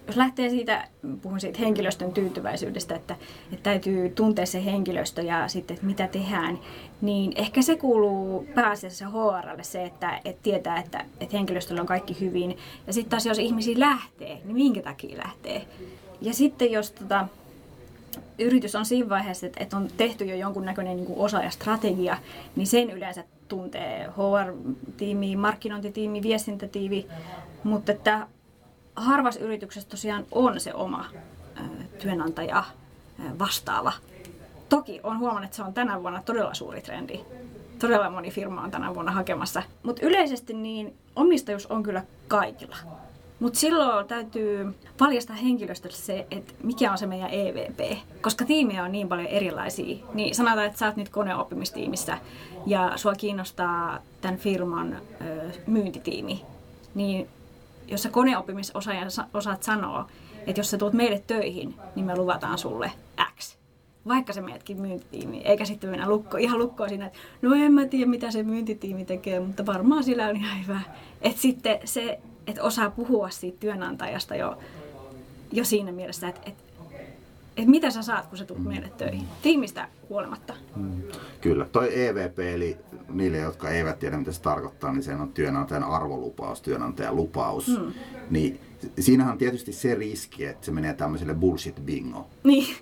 [0.07, 0.87] jos lähtee siitä,
[1.21, 3.15] puhun siitä henkilöstön tyytyväisyydestä, että,
[3.51, 6.59] että täytyy tuntea se henkilöstö ja sitten, että mitä tehdään,
[7.01, 12.17] niin ehkä se kuuluu pääasiassa HRlle se, että, että tietää, että, että henkilöstöllä on kaikki
[12.19, 12.57] hyvin.
[12.87, 15.67] Ja sitten taas jos ihmisiä lähtee, niin minkä takia lähtee?
[16.21, 17.27] Ja sitten jos tota,
[18.39, 22.17] yritys on siinä vaiheessa, että, että on tehty jo jonkunnäköinen niin kuin osa ja strategia,
[22.55, 27.07] niin sen yleensä tuntee HR-tiimi, markkinointitiimi, viestintätiimi,
[27.63, 28.27] mutta että
[28.97, 31.05] harvassa yrityksessä tosiaan on se oma
[31.99, 32.63] työnantaja
[33.39, 33.93] vastaava.
[34.69, 37.19] Toki on huomannut, että se on tänä vuonna todella suuri trendi.
[37.79, 39.63] Todella moni firma on tänä vuonna hakemassa.
[39.83, 42.77] Mutta yleisesti niin omistajuus on kyllä kaikilla.
[43.39, 47.97] Mutta silloin täytyy paljastaa henkilöstölle se, että mikä on se meidän EVP.
[48.21, 52.17] Koska tiimejä on niin paljon erilaisia, niin sanotaan, että sä oot nyt koneoppimistiimissä
[52.65, 56.45] ja sua kiinnostaa tämän firman ö, myyntitiimi.
[56.95, 57.27] Niin
[57.87, 60.07] jos sä koneoppimisosaajan sa- osaat sanoa,
[60.47, 62.91] että jos sä tulet meille töihin, niin me luvataan sulle
[63.39, 63.57] X.
[64.07, 67.85] Vaikka sä meetkin myyntitiimiin, eikä sitten mennä lukko, ihan lukkoon siinä, että no en mä
[67.85, 70.81] tiedä mitä se myyntitiimi tekee, mutta varmaan sillä on ihan hyvä.
[71.21, 74.57] Että sitten se, että osaa puhua siitä työnantajasta jo,
[75.51, 76.63] jo siinä mielessä, että, että
[77.57, 79.27] että mitä sä saat, kun sä tulet meille töihin.
[79.41, 80.53] Tiimistä huolimatta.
[80.75, 81.01] Mm.
[81.41, 81.65] Kyllä.
[81.65, 82.77] Toi EVP, eli
[83.09, 87.67] niille, jotka eivät tiedä, mitä se tarkoittaa, niin se on työnantajan arvolupaus, työnantajan lupaus.
[87.67, 87.93] Mm.
[88.29, 88.59] Niin
[88.99, 92.75] siinähän on tietysti se riski, että se menee tämmöiselle bullshit bingo niin.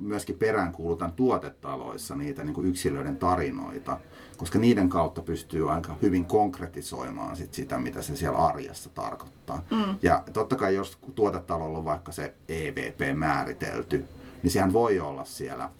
[0.00, 4.00] Myöskin peräänkuulutan tuotetaloissa niitä niin kuin yksilöiden tarinoita,
[4.36, 9.62] koska niiden kautta pystyy aika hyvin konkretisoimaan sit sitä, mitä se siellä arjessa tarkoittaa.
[9.70, 9.98] Mm.
[10.02, 14.04] Ja totta kai jos tuotetalolla on vaikka se EVP määritelty,
[14.42, 15.70] niin sehän voi olla siellä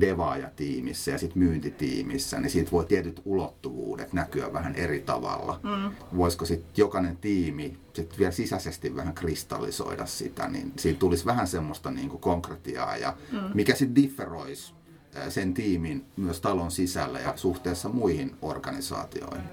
[0.00, 5.60] devaajatiimissä ja sitten myyntitiimissä, niin siitä voi tietyt ulottuvuudet näkyä vähän eri tavalla.
[5.62, 5.92] Mm.
[6.16, 11.90] Voisiko sitten jokainen tiimi sit vielä sisäisesti vähän kristallisoida sitä, niin siitä tulisi vähän semmoista
[11.90, 13.38] niinku konkretiaa ja mm.
[13.54, 14.72] mikä sitten differoisi
[15.28, 19.44] sen tiimin myös talon sisällä ja suhteessa muihin organisaatioihin.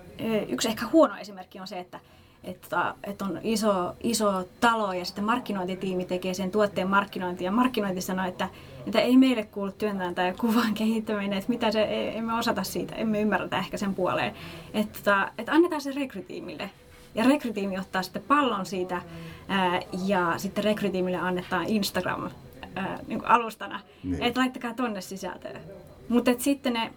[0.49, 1.99] Yksi ehkä huono esimerkki on se, että
[2.43, 8.01] että, että on iso, iso talo ja sitten markkinointitiimi tekee sen tuotteen markkinointia ja markkinointi
[8.01, 8.49] sanoo, että,
[8.87, 13.57] että ei meille kuulu työntäjän kuvan kehittäminen, että mitä se, emme osata siitä, emme ymmärrä
[13.57, 14.33] ehkä sen puoleen.
[14.73, 16.69] Että, että annetaan se rekrytiimille
[17.15, 19.01] ja rekrytiimi ottaa sitten pallon siitä
[19.47, 22.29] ää, ja sitten rekrytiimille annetaan Instagram
[22.75, 24.23] ää, niin kuin alustana, niin.
[24.23, 25.59] että laittakaa tonne sisältöä.
[26.09, 26.91] Mutta sitten ne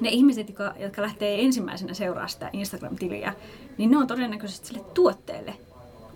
[0.00, 3.34] ne ihmiset, jotka, jotka lähtee ensimmäisenä seuraa sitä Instagram-tiliä,
[3.78, 5.54] niin ne on todennäköisesti sille tuotteelle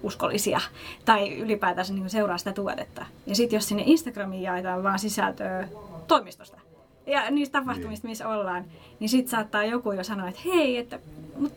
[0.02, 0.60] uskollisia
[1.04, 3.06] tai ylipäätänsä niin seuraa sitä tuotetta.
[3.26, 5.68] Ja sitten jos sinne Instagramiin jaetaan vaan sisältöä
[6.06, 6.60] toimistosta
[7.06, 8.10] ja niistä tapahtumista, niin.
[8.10, 8.64] missä ollaan,
[9.00, 10.98] niin sitten saattaa joku jo sanoa, että hei, että
[11.36, 11.52] mut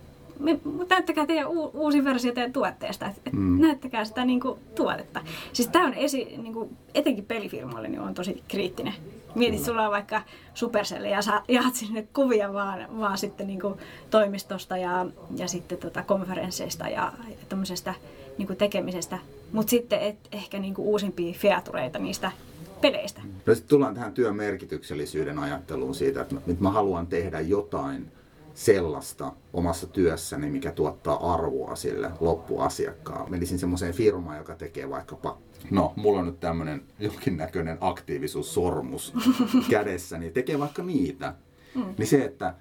[0.64, 3.62] mutta näyttäkää teidän u, uusi versio teidän tuotteesta, että et mm.
[3.62, 5.22] näyttäkää sitä niinku, tuotetta.
[5.54, 8.94] Siis tämä on esi, niinku, etenkin pelifirmoille niin on tosi kriittinen.
[9.36, 9.66] Mietit, mm.
[9.66, 10.22] sulla on vaikka
[10.54, 13.78] Supercell ja sä jaat sinne kuvia vaan, vaan sitten niinku,
[14.10, 17.94] toimistosta ja, ja sitten tota, konferensseista ja, ja tämmöisestä
[18.38, 19.18] niinku, tekemisestä.
[19.52, 22.32] Mutta sitten et, ehkä niinku, uusimpia featureita niistä
[22.82, 23.22] peleistä.
[23.46, 28.12] No sitten tullaan tähän työn merkityksellisyyden ajatteluun siitä, että mä haluan tehdä jotain
[28.54, 33.30] sellaista omassa työssäni, mikä tuottaa arvoa sille loppuasiakkaalle.
[33.30, 35.38] Menisin semmoiseen firmaan, joka tekee vaikkapa
[35.70, 39.14] No, mulla on nyt tämmöinen jonkinnäköinen aktiivisuussormus
[39.70, 41.34] kädessäni, tekee vaikka niitä.
[41.76, 41.86] Mm.
[41.98, 42.54] Niin se, että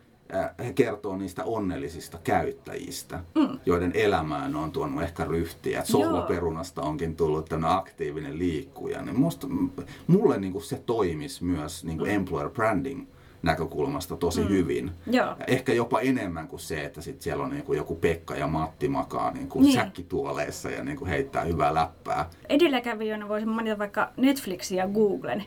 [0.64, 3.58] he kertoo niistä onnellisista käyttäjistä, mm.
[3.66, 5.84] joiden elämään on tuonut ehkä ryhtiä.
[5.84, 9.02] Sohvaperunasta onkin tullut tämmöinen aktiivinen liikkuja.
[9.02, 9.46] Niin musta,
[10.06, 13.06] mulle niin kuin se toimisi myös niin kuin employer branding
[13.42, 14.48] näkökulmasta tosi mm.
[14.48, 14.90] hyvin.
[15.06, 15.36] Joo.
[15.46, 18.88] Ehkä jopa enemmän kuin se, että sit siellä on niin kuin joku Pekka ja Matti
[18.88, 19.74] makaa niin kuin niin.
[19.74, 22.30] säkkituoleissa ja niin kuin heittää hyvää läppää.
[22.48, 25.44] Edelläkävijöinä voisin mainita vaikka Netflixin ja Googlen.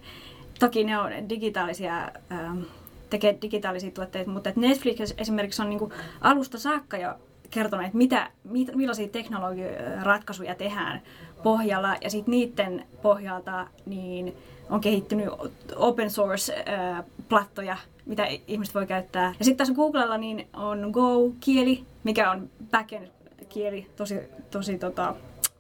[0.60, 2.62] Toki ne on digitaalisia, ähm,
[3.10, 7.13] tekee digitaalisia tuotteita, mutta Netflix esimerkiksi on niin alusta saakka jo
[7.53, 11.01] kertonut, että mitä, mit, millaisia teknologiaratkaisuja tehdään
[11.43, 11.95] pohjalla.
[12.01, 14.37] Ja sitten niiden pohjalta niin
[14.69, 15.29] on kehittynyt
[15.75, 19.33] open source-plattoja, mitä ihmiset voi käyttää.
[19.39, 24.19] Ja sitten tässä Googlella niin on Go-kieli, mikä on backend-kieli, tosi,
[24.51, 25.15] tosi tota,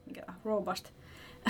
[0.05, 0.89] mikä, robust,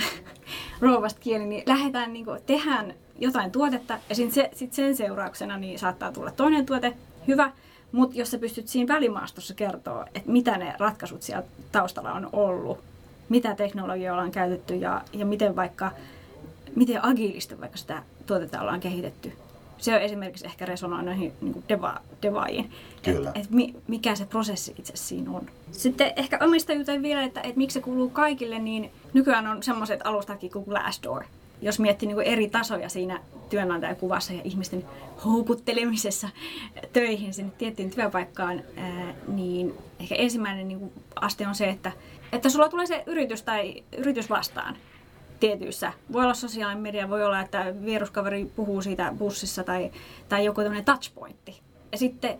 [0.80, 5.58] robust kieli, niin lähdetään niin kuin, tehdään jotain tuotetta ja sitten se, sit sen seurauksena
[5.58, 6.96] niin saattaa tulla toinen tuote,
[7.28, 7.52] hyvä,
[7.94, 12.78] mutta jos sä pystyt siinä välimaastossa kertoa, että mitä ne ratkaisut siellä taustalla on ollut,
[13.28, 15.90] mitä teknologiaa on käytetty ja, ja miten vaikka
[16.76, 19.32] miten agiilisti vaikka sitä tuotetta ollaan kehitetty.
[19.78, 22.70] Se on esimerkiksi ehkä resonoi noihin niin deva, devaiin,
[23.06, 25.46] että et mi, mikä se prosessi itse siinä on.
[25.72, 30.50] Sitten ehkä omistajuuteen vielä, että et miksi se kuuluu kaikille, niin nykyään on semmoiset alustakin
[30.50, 31.24] kuin Glassdoor.
[31.64, 34.84] Jos miettii niin eri tasoja siinä työnantajakuvassa ja ihmisten
[35.24, 36.28] houkuttelemisessa
[36.92, 38.62] töihin sinne tiettyyn työpaikkaan,
[39.28, 41.92] niin ehkä ensimmäinen niin aste on se, että,
[42.32, 44.76] että sulla tulee se yritys tai yritys vastaan
[45.40, 45.92] tietyissä.
[46.12, 49.90] Voi olla sosiaalinen media, voi olla, että vieruskaveri puhuu siitä bussissa tai,
[50.28, 51.60] tai joku tämmöinen touchpointti.
[51.92, 52.38] Ja sitten,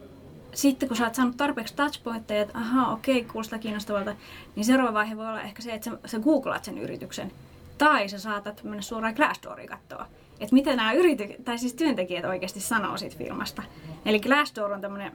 [0.54, 4.16] sitten kun sä oot saanut tarpeeksi touchpointteja, että ahaa, okei, okay, kuulostaa kiinnostavalta,
[4.56, 7.32] niin seuraava vaihe voi olla ehkä se, että sä, sä googlaat sen yrityksen.
[7.78, 10.06] Tai sä saatat mennä suoraan Glassdooriin katsoa,
[10.40, 13.62] että mitä nämä yrity- tai siis työntekijät oikeasti sanoo siitä firmasta.
[14.04, 15.12] Eli Glassdoor on tämmöinen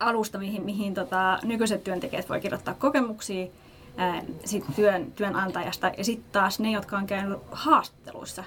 [0.00, 3.46] alusta, mihin, mihin tota, nykyiset työntekijät voi kirjoittaa kokemuksia,
[4.44, 5.90] sit työn, työnantajasta.
[5.98, 8.44] Ja sitten taas ne, jotka on käynyt haastatteluissa,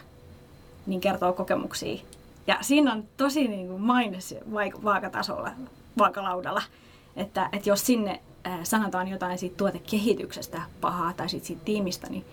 [0.85, 2.01] niin kertoo kokemuksia.
[2.47, 4.35] Ja siinä on tosi niin kuin maines
[4.83, 5.51] vaakatasolla,
[5.97, 6.61] vaakalaudalla,
[7.15, 8.21] että, että jos sinne
[8.63, 12.25] sanotaan jotain siitä tuotekehityksestä pahaa tai siitä, siitä tiimistä, niin,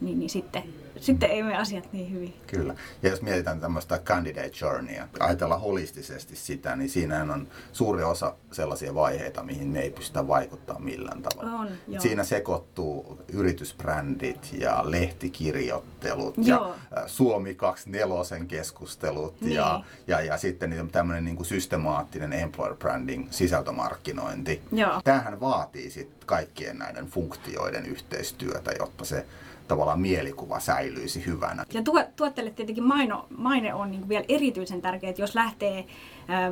[0.00, 0.62] niin, niin sitten,
[1.00, 2.34] sitten ei mene asiat niin hyvin.
[2.46, 2.74] Kyllä.
[3.02, 8.94] Ja jos mietitään tämmöistä candidate journeya, ajatella holistisesti sitä, niin siinä on suuri osa sellaisia
[8.94, 11.58] vaiheita, mihin me ei pystytä vaikuttamaan millään tavalla.
[11.58, 12.00] On, joo.
[12.00, 16.74] Siinä sekoittuu yritysbrändit ja lehtikirjoittelut Joo.
[16.92, 19.54] ja ä, Suomi 24 keskustelut Niin.
[19.54, 24.62] ja, ja, ja sitten niin tämmöinen niin kuin systemaattinen employer branding, sisältömarkkinointi.
[24.72, 25.00] Joo.
[25.04, 29.26] Tämähän vaatii sitten kaikkien näiden funktioiden yhteistyötä, jotta se
[29.68, 31.64] tavallaan mielikuva säilyisi hyvänä.
[31.72, 35.86] Ja tuo, tuotteelle tietenkin maino, maine on niin vielä erityisen tärkeä, että jos lähtee,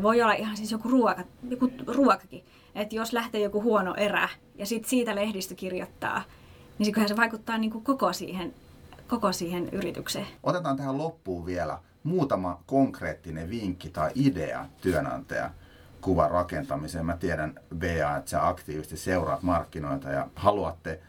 [0.02, 4.66] voi olla ihan siis joku, ruoka, joku ruokakin, että jos lähtee joku huono erä ja
[4.66, 6.22] sit siitä lehdistö kirjoittaa,
[6.78, 8.54] niin kyllähän se vaikuttaa niin kuin koko, siihen,
[9.08, 10.26] koko siihen yritykseen.
[10.42, 15.50] Otetaan tähän loppuun vielä muutama konkreettinen vinkki tai idea työnantaja
[16.00, 17.06] kuvan rakentamiseen.
[17.06, 21.00] Mä tiedän, Bea, että sä aktiivisesti seuraat markkinoita ja haluatte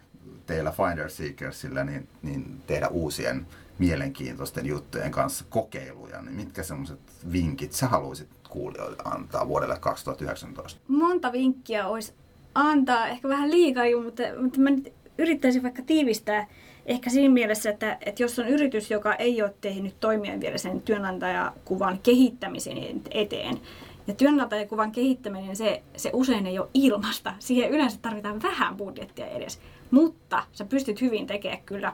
[0.48, 3.48] teillä Finder Seekersillä niin, niin tehdä uusien
[3.80, 6.22] mielenkiintoisten juttujen kanssa kokeiluja.
[6.22, 7.00] Niin mitkä semmoiset
[7.32, 10.82] vinkit sä haluaisit kuulijoille antaa vuodelle 2019?
[10.88, 12.14] Monta vinkkiä olisi
[12.56, 16.48] antaa, ehkä vähän liikaa, juu, mutta, mutta mä nyt yrittäisin vaikka tiivistää
[16.86, 20.82] ehkä siinä mielessä, että, että jos on yritys, joka ei ole tehnyt toimia vielä sen
[20.82, 22.78] työnantajakuvan kehittämisen
[23.12, 23.60] eteen,
[24.08, 27.34] ja työnantajakuvan kehittäminen, se, se usein ei ole ilmasta.
[27.40, 29.60] Siihen yleensä tarvitaan vähän budjettia edes.
[29.92, 31.94] Mutta sä pystyt hyvin tekemään kyllä,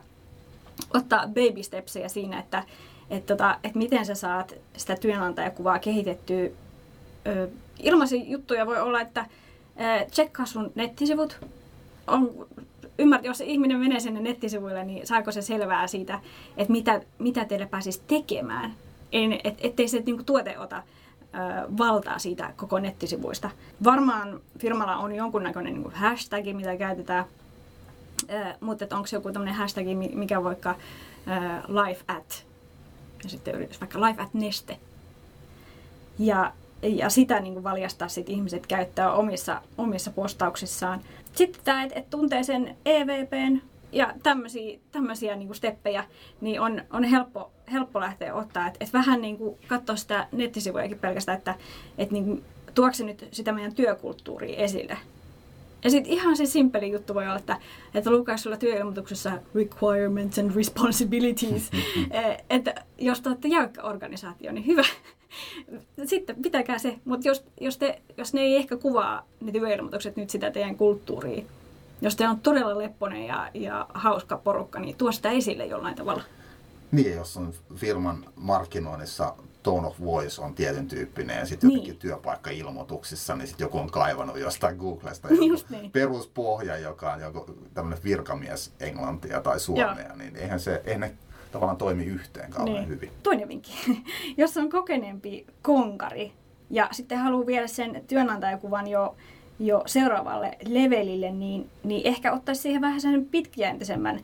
[0.94, 2.64] ottaa baby stepsejä siinä, että,
[3.10, 6.50] että, tota, että miten sä saat sitä työnantajakuvaa kehitettyä.
[7.28, 7.48] Ö,
[7.80, 9.26] ilmaisia juttuja voi olla, että
[10.02, 11.40] ö, tsekkaa sun nettisivut.
[12.08, 12.48] On,
[13.00, 16.20] ymmärrät, jos ihminen menee sinne nettisivuille, niin saako se selvää siitä,
[16.58, 18.74] että mitä, mitä teille pääsisi tekemään.
[19.12, 20.84] En, et, ettei se niinku tuote ota
[21.78, 23.50] valtaa siitä koko nettisivuista.
[23.84, 27.26] Varmaan firmalla on jonkunnäköinen niinku hashtag, mitä käytetään,
[28.60, 30.76] mutta onko joku tämmöinen hashtag, mi- mikä vaikka
[31.28, 32.46] ö, life at,
[33.24, 34.78] ja sitten yritys vaikka life at neste.
[36.20, 41.02] Ja, ja sitä niin kuin valjastaa sit ihmiset käyttää omissa, omissa postauksissaan.
[41.34, 46.04] Sitten tämä, että et tuntee sen EVPn ja tämmöisiä, niin steppejä,
[46.42, 48.68] niin on, on helppo, helppo lähteä ottaa.
[48.68, 51.56] Että et vähän niin kuin katsoa sitä nettisivujakin pelkästään, että
[51.98, 54.98] et niin kuin, tuokse se nyt sitä meidän työkulttuuria esille.
[55.84, 57.58] Ja sitten ihan se simppeli juttu voi olla, että,
[57.94, 61.72] että lukee sulla työilmoituksessa requirements and responsibilities.
[62.12, 64.84] Eh, että jos te olette jäykkä organisaatio, niin hyvä.
[66.06, 67.00] Sitten pitäkää se.
[67.06, 71.44] Mutta jos, jos, te, jos ne ei ehkä kuvaa ne työilmoitukset nyt sitä teidän kulttuuria,
[72.02, 76.24] jos te on todella lepponen ja, ja hauska porukka, niin tuo sitä esille jollain tavalla.
[76.92, 81.78] Niin, jos on firman markkinoinnissa tone of voice on tietyn tyyppinen ja sitten Niin.
[81.78, 85.92] jotenkin työpaikka-ilmoituksissa, niin sitten joku on kaivannut jostain Googlesta Just niin.
[85.92, 91.12] peruspohja, joka on joku tämmöinen virkamies englantia tai suomea, niin eihän, se, eihän ne
[91.52, 92.90] tavallaan toimi yhteen kauhean Niin.
[92.90, 93.12] hyvin.
[93.24, 94.04] Toinen vinkki.
[94.38, 96.32] Jos on kokeneempi konkari
[96.70, 99.16] ja sitten haluaa viedä sen työnantajakuvan jo,
[99.60, 104.20] jo seuraavalle levelille, niin, niin ehkä ottaisi siihen vähän sen pitkäjänteisemmän,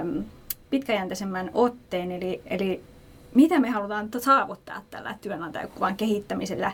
[0.00, 0.24] äm,
[0.70, 2.12] pitkäjänteisemmän otteen.
[2.12, 2.82] Eli, eli
[3.34, 6.72] mitä me halutaan saavuttaa tällä työnantajakuvan kehittämisellä.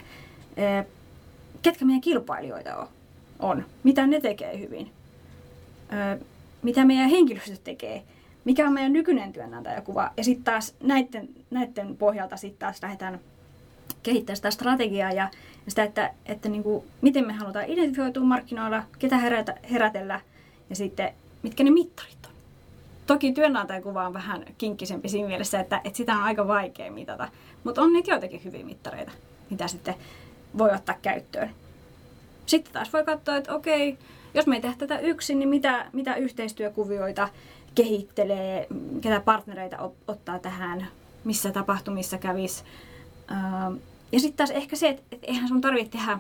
[0.56, 0.84] Ää,
[1.62, 2.88] ketkä meidän kilpailijoita
[3.38, 3.64] on?
[3.82, 4.90] Mitä ne tekee hyvin?
[5.88, 6.18] Ää,
[6.62, 8.02] mitä meidän henkilöstö tekee?
[8.46, 10.10] mikä on meidän nykyinen työnantajakuva.
[10.16, 13.20] Ja sitten taas näiden, näiden pohjalta sitten taas lähdetään
[14.02, 15.30] kehittämään sitä strategiaa ja
[15.68, 20.20] sitä, että, että niin kuin, miten me halutaan identifioitua markkinoilla, ketä herätä, herätellä
[20.70, 22.32] ja sitten mitkä ne mittarit on.
[23.06, 27.28] Toki työnantajakuva on vähän kinkkisempi siinä mielessä, että, että sitä on aika vaikea mitata,
[27.64, 29.12] mutta on niitä joitakin hyviä mittareita,
[29.50, 29.94] mitä sitten
[30.58, 31.50] voi ottaa käyttöön.
[32.46, 33.98] Sitten taas voi katsoa, että okei,
[34.34, 37.28] jos me ei tehdä tätä yksin, niin mitä, mitä yhteistyökuvioita
[37.74, 38.66] kehittelee,
[39.00, 40.86] ketä partnereita ot- ottaa tähän,
[41.24, 42.64] missä tapahtumissa kävis.
[43.30, 43.74] Ähm,
[44.12, 46.18] Ja sitten taas ehkä se, että et eihän sun tarvitse tehdä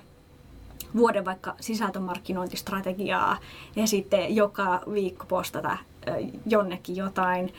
[0.96, 3.36] vuoden vaikka sisältömarkkinointistrategiaa
[3.76, 5.78] ja sitten joka viikko postata
[6.46, 7.52] jonnekin jotain,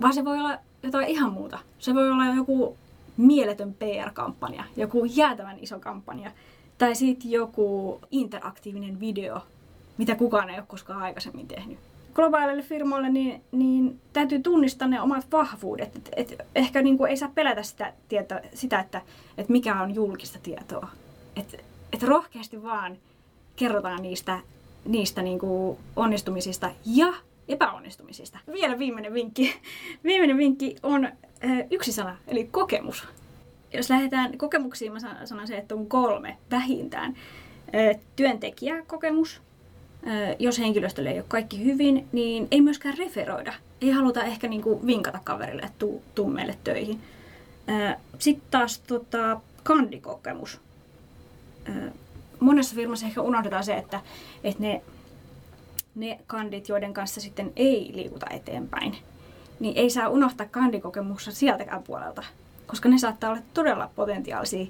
[0.00, 1.58] vaan se voi olla jotain ihan muuta.
[1.78, 2.76] Se voi olla joku
[3.16, 6.30] mieletön PR-kampanja, joku jäätävän iso kampanja,
[6.78, 9.40] tai sitten joku interaktiivinen video,
[9.98, 11.78] mitä kukaan ei ole koskaan aikaisemmin tehnyt.
[12.14, 15.96] Globaaleille firmoille niin, niin täytyy tunnistaa ne omat vahvuudet.
[15.96, 19.02] Et, et ehkä niin kuin ei saa pelätä sitä, tieto, sitä että
[19.38, 20.88] et mikä on julkista tietoa.
[21.36, 22.96] Et, et rohkeasti vaan
[23.56, 24.40] kerrotaan niistä,
[24.84, 27.12] niistä niin kuin onnistumisista ja
[27.48, 28.38] epäonnistumisista.
[28.52, 29.54] Vielä viimeinen vinkki.
[30.04, 31.10] Viimeinen vinkki on ö,
[31.70, 33.08] yksi sana, eli kokemus.
[33.72, 37.16] Jos lähdetään kokemuksiin, mä san- sanon se, että on kolme vähintään.
[37.74, 39.40] Ö, Työntekijäkokemus,
[40.38, 43.54] jos henkilöstölle ei ole kaikki hyvin, niin ei myöskään referoida.
[43.80, 47.00] Ei haluta ehkä niin kuin vinkata kaverille, että tuu, tuu meille töihin.
[48.18, 50.60] Sitten taas tota, kandikokemus.
[52.40, 54.00] Monessa firmassa ehkä unohdetaan se, että,
[54.44, 54.82] että ne,
[55.94, 58.96] ne kandit, joiden kanssa sitten ei liikuta eteenpäin,
[59.60, 62.22] niin ei saa unohtaa kandikokemusta sieltäkään puolelta,
[62.66, 64.66] koska ne saattaa olla todella potentiaalisia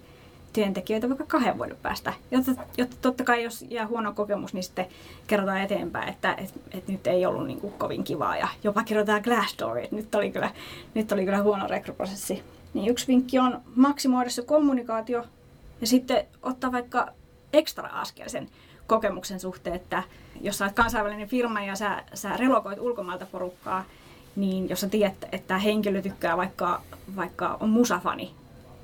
[0.52, 2.12] työntekijöitä vaikka kahden vuoden päästä.
[2.30, 4.86] Jotta, jotta totta kai jos jää huono kokemus, niin sitten
[5.26, 9.22] kerrotaan eteenpäin, että et, et nyt ei ollut niin kuin kovin kivaa ja jopa kerrotaan
[9.24, 10.50] Glassdoor, että nyt oli kyllä,
[10.94, 12.42] nyt oli kyllä huono rekryprosessi.
[12.74, 15.24] Niin yksi vinkki on maksimoida se kommunikaatio
[15.80, 17.08] ja sitten ottaa vaikka
[17.52, 18.48] ekstra askel sen
[18.86, 20.02] kokemuksen suhteen, että
[20.42, 23.84] jos sä olet kansainvälinen firma ja sä, sä relokoit ulkomailta porukkaa,
[24.36, 26.82] niin jos sä tiedät, että henkilö tykkää vaikka,
[27.16, 28.34] vaikka on musafani,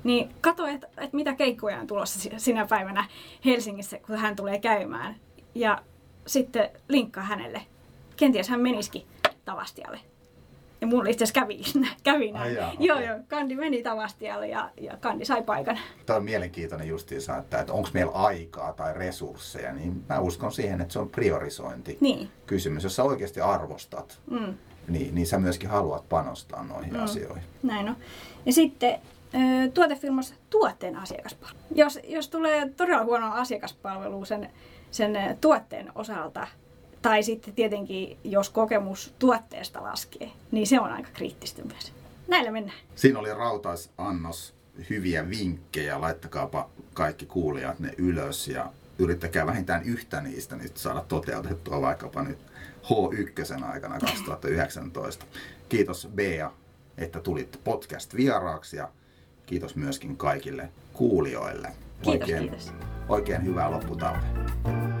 [0.03, 3.05] niin katso, että, että mitä keikkoja on tulossa sinä päivänä
[3.45, 5.15] Helsingissä, kun hän tulee käymään.
[5.55, 5.81] Ja
[6.27, 7.61] sitten linkkaa hänelle.
[8.17, 9.05] Kenties hän menisikin
[9.45, 9.99] Tavastialle.
[10.81, 11.61] Ja mulla itse asiassa kävi,
[12.03, 12.45] kävi näin.
[12.45, 12.85] Ai jaa, okay.
[12.85, 13.19] Joo, joo.
[13.27, 15.79] Kandi meni Tavastialle ja, ja Kandi sai paikan.
[16.05, 20.81] Tämä on mielenkiintoinen justiinsa, että, että onko meillä aikaa tai resursseja, niin mä uskon siihen,
[20.81, 22.29] että se on priorisointi niin.
[22.45, 22.83] kysymys.
[22.83, 24.53] Jos sä oikeasti arvostat, mm.
[24.87, 27.03] niin, niin sä myöskin haluat panostaa noihin mm.
[27.03, 27.43] asioihin.
[27.63, 27.95] Näin on.
[28.45, 28.99] Ja sitten
[29.73, 31.59] tuotefirmassa tuotteen asiakaspalvelu.
[31.75, 34.49] Jos, jos tulee todella huono asiakaspalvelu sen,
[34.91, 36.47] sen tuotteen osalta,
[37.01, 41.93] tai sitten tietenkin jos kokemus tuotteesta laskee, niin se on aika kriittistä myös.
[42.27, 42.77] Näillä mennään.
[42.95, 44.53] Siinä oli rautais-annos
[44.89, 46.01] hyviä vinkkejä.
[46.01, 52.37] Laittakaapa kaikki kuulijat ne ylös ja yrittäkää vähintään yhtä niistä nyt saada toteutettua vaikkapa nyt
[52.83, 55.25] H1 aikana 2019.
[55.69, 56.51] Kiitos Bea,
[56.97, 58.89] että tulit podcast-vieraaksi ja
[59.45, 61.67] kiitos myöskin kaikille kuulijoille.
[62.01, 62.73] Kiitos, oikein, kiitos.
[63.09, 64.98] oikein hyvää lopputalvea.